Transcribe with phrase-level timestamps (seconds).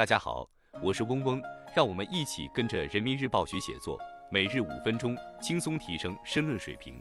[0.00, 0.48] 大家好，
[0.82, 1.42] 我是嗡嗡，
[1.76, 6.98] 让我们一起跟着人民日报学写作，每日五分钟，轻松提升申论水平。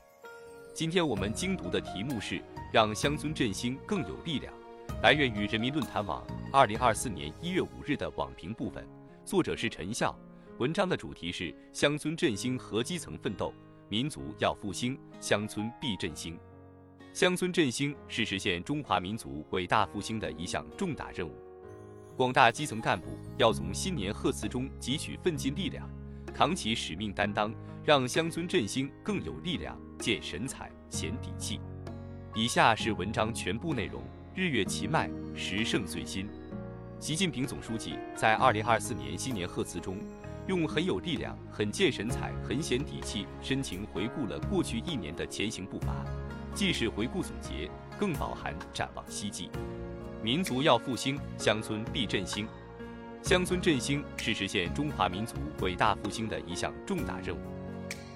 [0.73, 2.43] 今天我们精读的题目是
[2.73, 4.53] “让乡村振兴更有力量”，
[5.01, 8.85] 来源于人民论坛网二零二四年一月五日的网评部分，
[9.23, 10.13] 作者是陈笑。
[10.57, 13.53] 文章的主题是乡村振兴和基层奋斗，
[13.87, 16.37] 民族要复兴，乡村必振兴。
[17.13, 21.48] 乡村振兴是实现中华民族伟大复兴的一项重大任务。
[22.19, 25.89] 广大基层干部要从新年贺词中汲取奋进力量，
[26.33, 27.49] 扛起使命担当，
[27.81, 31.61] 让乡村振兴更有力量、见神采、显底气。
[32.35, 34.03] 以下是文章全部内容：
[34.35, 36.27] 日月齐迈，时胜岁新。
[36.99, 39.97] 习近平总书记在二零二四年新年贺词中，
[40.45, 45.95] 用很有力量、很见神采、很显底气，深情回顾了过去一年的前行步伐，
[46.53, 49.49] 既是回顾总结，更饱含展望希冀。
[50.21, 52.45] 民族要复兴，乡村必振兴。
[53.23, 57.39] 乡村振兴是实现中华民族伟大复兴的一项重大任务。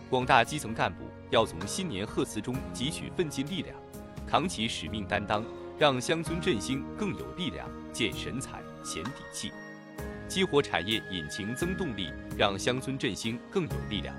[0.09, 3.75] 广大基层干部要从新年贺词中汲取奋进力量，
[4.27, 5.45] 扛起使命担当，
[5.79, 9.51] 让乡村振兴更有力量、见神采、显底气，
[10.27, 14.13] 激活产业引擎增动力，让乡村振兴更有力量。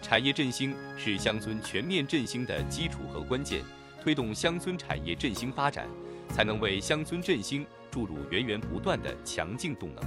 [0.00, 3.62] 产业振兴是乡村全面振兴的基础和关键，
[4.00, 5.88] 推动乡村产业振兴发展。
[6.28, 10.04] 才能为乡村振兴注入源源不断的强劲动能。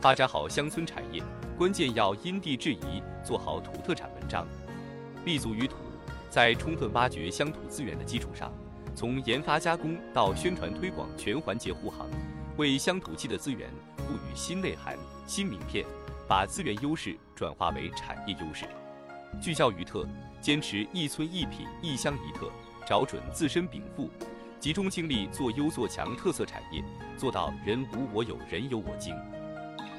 [0.00, 1.22] 发展好乡村产业，
[1.56, 4.46] 关键要因地制宜，做好土特产文章，
[5.24, 5.76] 立足于土，
[6.30, 8.52] 在充分挖掘乡土资源的基础上，
[8.94, 12.06] 从研发加工到宣传推广全环节护航，
[12.56, 15.84] 为乡土气的资源赋予新内涵、新名片，
[16.28, 18.64] 把资源优势转化为产业优势。
[19.40, 20.06] 聚焦于特，
[20.40, 22.50] 坚持一村一品、一乡一特，
[22.86, 24.08] 找准自身禀赋。
[24.66, 26.82] 集中精力做优做强特色产业，
[27.16, 29.14] 做到人无我有，人有我精。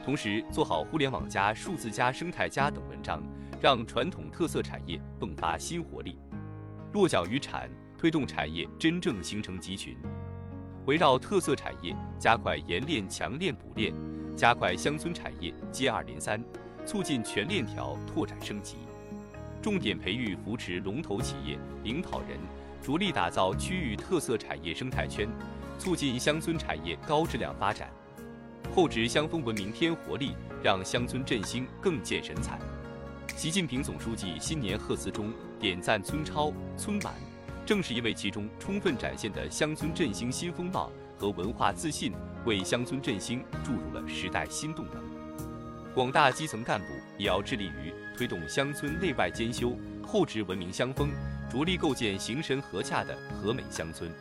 [0.04, 3.24] 同时做好互联网加、数字加、生态加等文章，
[3.62, 6.20] 让传统特色产业迸发新活力。
[6.92, 9.96] 落脚于产，推动产业真正形成集群。
[10.86, 13.94] 围绕特色产业，加快延链、强链、补链，
[14.36, 16.44] 加快乡村产业接二连三，
[16.86, 18.76] 促进全链条拓展升级。
[19.62, 22.38] 重点培育扶持龙头企业、领跑人。
[22.82, 25.28] 着力打造区域特色产业生态圈，
[25.78, 27.90] 促进乡村产业高质量发展，
[28.74, 32.60] 厚植乡风文明添活力，让乡村振兴更见神采。
[33.36, 37.14] 习近平总书记新年贺词中点赞村超、村晚，
[37.66, 42.14] 正是因为其中充分展现的乡村振兴新风貌和文化自信，
[42.46, 45.04] 为乡村振兴注入了时代新动能。
[45.94, 51.10] 广大基层干部也要致力于推动乡村内外兼修，厚植文明乡风。
[51.50, 54.12] 着力构建形神合洽的和美乡村，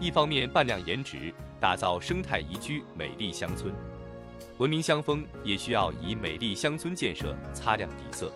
[0.00, 3.72] 一方面扮靓颜值，打造生态宜居美丽乡村；
[4.58, 8.32] 文明乡风也需要以美丽乡村建设擦亮底色。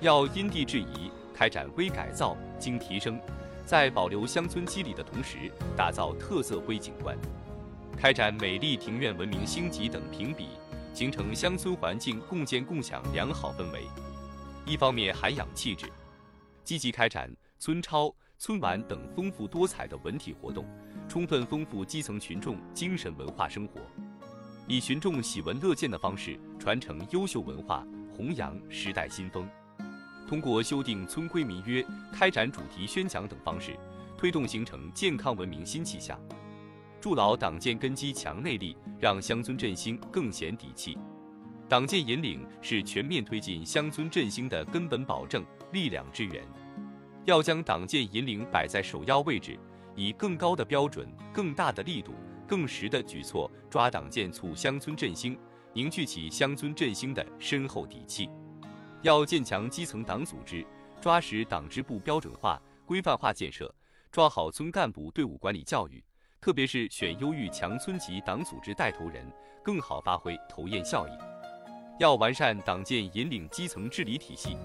[0.00, 3.20] 要因地制宜开展微改造、精提升，
[3.66, 7.18] 在保留乡村肌理的同时，打造特色微景观，
[7.98, 10.50] 开展美丽庭院文明星级等评比，
[10.94, 13.82] 形成乡村环境共建共享良好氛围。
[14.64, 15.86] 一方面涵养气质。
[16.70, 20.64] 积极开展村超、村晚等丰富多彩的文体活动，
[21.08, 23.80] 充分丰富基层群众精神文化生活，
[24.68, 27.84] 以群众喜闻乐见的方式传承优秀文化，
[28.16, 29.48] 弘扬时代新风。
[30.28, 33.76] 通过修订村规民约、开展主题宣讲等方式，
[34.16, 36.16] 推动形成健康文明新气象，
[37.00, 40.96] 筑牢党建根基强内力，让乡村振兴更显底气。
[41.68, 46.44] 党建引领是全面推进乡村振兴的根本保证、力量支援。
[47.30, 49.56] 要将党建引领摆在首要位置，
[49.94, 52.12] 以更高的标准、更大的力度、
[52.44, 55.38] 更实的举措抓党建促乡村振兴，
[55.72, 58.28] 凝聚起乡村振兴的深厚底气。
[59.02, 60.66] 要建强基层党组织，
[61.00, 63.72] 抓实党支部标准化、规范化建设，
[64.10, 66.02] 抓好村干部队伍管理教育，
[66.40, 69.24] 特别是选优育强村级党组织带头人，
[69.62, 71.14] 更好发挥头雁效应。
[72.00, 74.56] 要完善党建引领基层治理体系。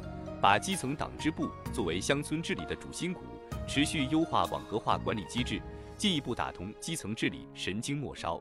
[0.45, 3.21] 把基层党支部作为乡村治理的主心骨，
[3.67, 5.59] 持续优化网格化管理机制，
[5.97, 8.39] 进一步打通基层治理神经末梢，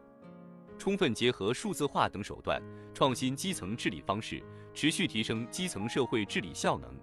[0.79, 2.63] 充分结合数字化等手段，
[2.93, 4.43] 创新基层治理方式，
[4.75, 6.95] 持续提升基层社会治理效能。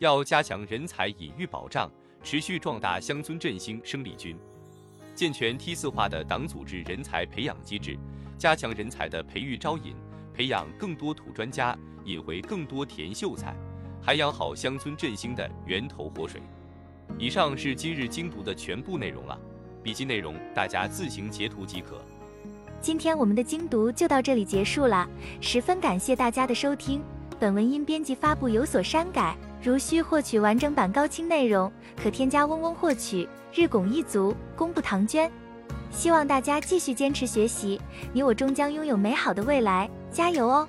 [0.00, 1.88] 要加强人才引育保障，
[2.24, 4.36] 持续壮大乡村振兴生力军，
[5.14, 7.96] 健全梯次化的党组织人才培养机制，
[8.36, 9.94] 加强人才的培育招引，
[10.34, 13.56] 培养更多土专家，引回更多田秀才。
[14.06, 16.40] 还养好乡村振兴的源头活水。
[17.18, 19.36] 以上是今日精读的全部内容了，
[19.82, 22.00] 笔记内容大家自行截图即可。
[22.80, 25.08] 今天我们的精读就到这里结束了，
[25.40, 27.02] 十分感谢大家的收听。
[27.40, 31.70] 本文因编辑发布有所删改，如需获取完整版高清内容，
[32.00, 33.28] 可添加嗡嗡获取。
[33.52, 35.28] 日拱一卒，功不唐捐。
[35.90, 37.80] 希望大家继续坚持学习，
[38.12, 40.68] 你我终将拥有美好的未来，加油哦！